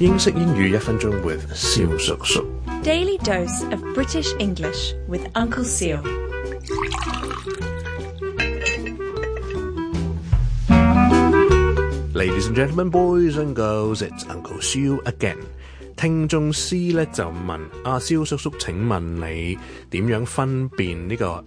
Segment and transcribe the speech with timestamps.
[0.00, 2.44] 英式英语一分钟 with 肖叔叔。
[2.82, 6.02] Daily dose of British English with Uncle Seal。
[12.12, 15.36] Ladies and gentlemen, boys and girls, it's Uncle Seal again。
[15.94, 19.56] 听众 C 咧就问阿萧叔叔，请问你
[19.90, 21.44] 点样分辨呢个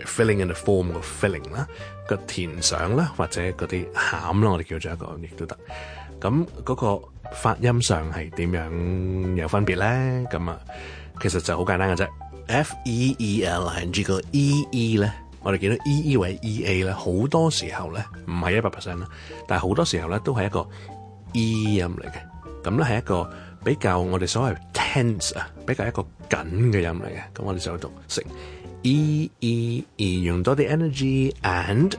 [0.08, 1.68] filling in the form 個 filling 啦，
[2.08, 5.58] 個填上啦，或者嗰啲餡啦，我哋叫做一個亦都得。
[6.20, 7.00] 咁嗰個
[7.34, 9.86] 發音上係點樣有分別咧？
[10.30, 10.60] 咁啊，
[11.22, 12.08] 其實就好簡單嘅啫。
[12.48, 15.12] f E E l i n g 個 E E 咧，
[15.42, 19.08] 我哋見到 E E 为 E A 咧，好多時候咧唔係一百 percent 啦，
[19.48, 20.68] 但係好多時候咧都係一個
[21.34, 22.14] E 音嚟嘅。
[22.64, 23.30] 咁咧係一個
[23.64, 24.56] 比較我哋所謂。
[24.94, 28.24] hands 啊，比較一個緊嘅音嚟嘅，咁我哋就讀成
[28.82, 31.94] e e e，用多啲 energy and，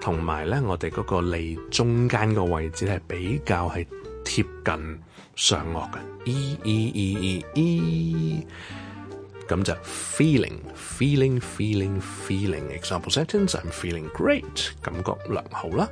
[0.00, 3.86] 同埋咧我哋嗰個脷中間個位置係比較係
[4.24, 4.98] 貼近
[5.36, 8.46] 上颚嘅 e e e e，
[9.48, 12.78] 咁就 feeling feeling feeling feeling。
[12.78, 15.88] example sentence，I'm feeling great，感覺良好啦。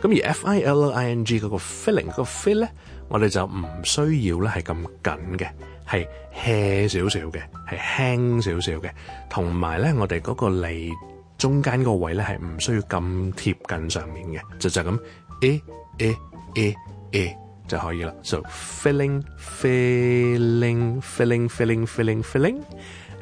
[0.00, 2.70] 咁而 f i l i n g 嗰個 feeling 嗰個 feel 咧，
[3.08, 5.48] 我哋就唔需要咧係咁緊嘅，
[5.88, 8.90] 係輕少少嘅，係輕少少嘅。
[9.30, 10.92] 同埋咧，我哋嗰個脷
[11.38, 14.98] 中間個位咧係唔需要咁貼近上面嘅，就就咁，
[15.40, 15.60] 誒
[15.98, 16.16] 誒
[16.54, 16.74] 誒
[17.12, 17.34] 誒，
[17.66, 18.14] 就可以啦。
[18.22, 19.22] So feeling,
[19.62, 22.60] feeling, feeling, feeling, feeling, feeling.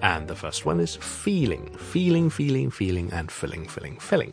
[0.02, 4.32] And the first one is feeling, feeling, feeling, feeling and feeling, feeling, feeling.